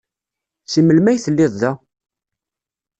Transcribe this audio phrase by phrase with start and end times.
[0.71, 1.71] Seg melmi ay telliḍ da?